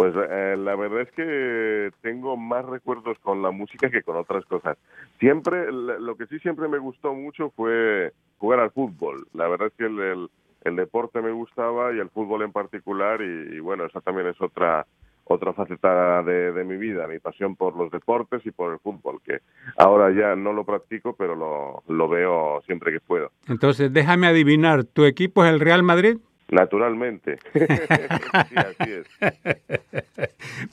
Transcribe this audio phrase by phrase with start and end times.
[0.00, 4.46] Pues eh, la verdad es que tengo más recuerdos con la música que con otras
[4.46, 4.78] cosas.
[5.18, 9.26] Siempre, lo que sí siempre me gustó mucho fue jugar al fútbol.
[9.34, 10.30] La verdad es que el,
[10.64, 14.86] el, deporte me gustaba y el fútbol en particular y, bueno, esa también es otra
[15.24, 19.40] otra faceta de, mi vida, mi pasión por los deportes y por el fútbol, que
[19.76, 23.30] ahora ya no lo practico, pero lo veo siempre que puedo.
[23.46, 26.16] Entonces, déjame adivinar, ¿tu equipo es el Real Madrid?
[26.50, 27.38] Naturalmente.
[27.54, 29.06] sí, así es.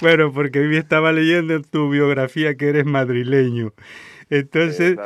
[0.01, 3.73] Bueno, porque hoy estaba leyendo en tu biografía que eres madrileño.
[4.29, 4.97] Entonces,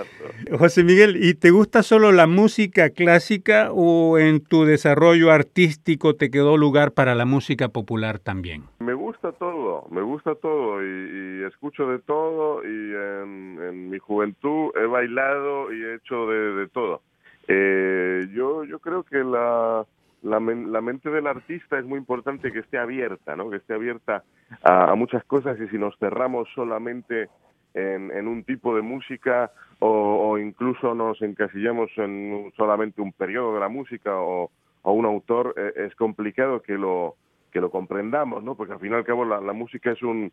[0.57, 6.31] José Miguel, ¿y te gusta solo la música clásica o en tu desarrollo artístico te
[6.31, 8.63] quedó lugar para la música popular también?
[8.79, 14.85] Me gusta todo, me gusta todo y, escucho de todo y en, mi juventud he
[14.87, 17.01] bailado y he hecho de, todo.
[17.47, 19.85] Eh, yo, yo creo que la,
[20.21, 23.49] la, mente del artista es muy importante que esté abierta, ¿no?
[23.49, 24.23] Que esté abierta
[24.63, 27.29] a, muchas cosas y si nos cerramos solamente
[27.73, 33.69] en, un tipo de música o, incluso nos encasillamos en solamente un periodo de la
[33.69, 34.51] música o,
[34.83, 37.15] un autor, e, es complicado que lo
[37.51, 38.55] que lo comprendamos, ¿no?
[38.55, 40.31] Porque al fin y al cabo la, la música es un,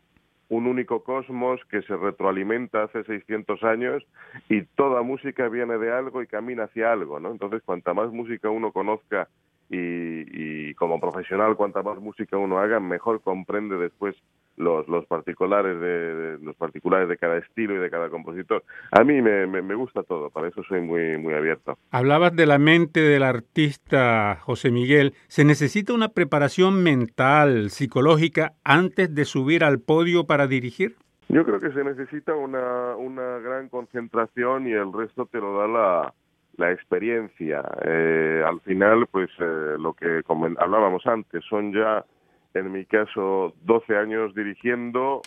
[0.49, 4.03] un único cosmos que se retroalimenta hace 600 años
[4.49, 7.31] y toda música viene de algo y camina hacia algo, ¿no?
[7.31, 9.27] Entonces, cuanta más música uno conozca
[9.69, 14.15] y, como profesional cuanta más música uno haga mejor comprende después
[14.57, 18.63] los, los particulares de, los particulares de cada estilo y de cada compositor.
[18.91, 21.77] A mí me, me, gusta todo para eso soy muy muy abierto.
[21.91, 25.13] Hablabas de la mente del artista José Miguel.
[25.27, 30.95] Se necesita una preparación mental psicológica antes de subir al podio para dirigir
[31.31, 35.67] yo creo que se necesita una, una gran concentración y el resto te lo da
[35.67, 36.13] la,
[36.59, 37.63] la experiencia.
[37.83, 40.21] Eh, al final, pues eh, lo que
[40.57, 42.05] hablábamos antes, son ya,
[42.53, 45.21] en mi caso, 12 años dirigiendo,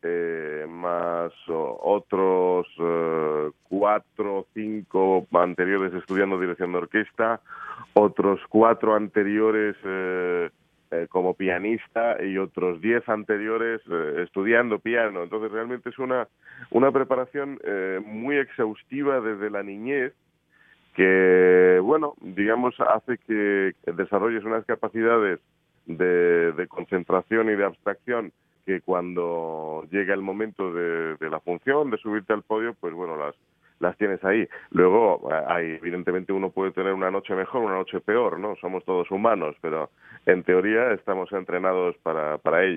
[0.00, 2.68] eh, más otros
[3.68, 7.40] cuatro o cinco anteriores estudiando dirección de orquesta,
[7.94, 9.76] otros cuatro anteriores
[11.10, 13.80] como pianista y otros diez anteriores
[14.18, 15.24] estudiando piano.
[15.24, 16.28] Entonces realmente es una,
[16.70, 17.58] una preparación
[18.06, 20.14] muy exhaustiva desde la niñez
[20.98, 25.38] que, bueno, digamos, hace que desarrolles unas capacidades
[25.86, 28.32] de, concentración y de abstracción
[28.66, 33.36] que cuando llega el momento de, la función, de subirte al podio, pues bueno, las,
[33.78, 34.48] las tienes ahí.
[34.72, 38.56] Luego, hay, evidentemente uno puede tener una noche mejor, una noche peor, ¿no?
[38.56, 39.90] Somos todos humanos, pero
[40.26, 42.76] en teoría estamos entrenados para, para ello.